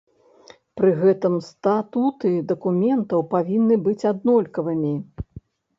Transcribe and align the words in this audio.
Пры 0.79 0.89
гэтым 1.01 1.35
статуты 1.49 2.31
дакументаў 2.53 3.19
павінны 3.35 3.75
быць 3.91 4.07
аднолькавымі. 4.15 4.93